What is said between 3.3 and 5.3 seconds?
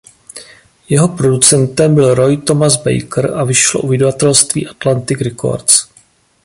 a vyšlo u vydavatelství Atlantic